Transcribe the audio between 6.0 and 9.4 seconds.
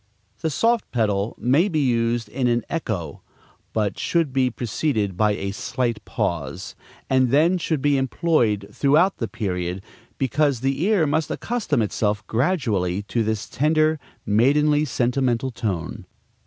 pause, and then should be employed throughout the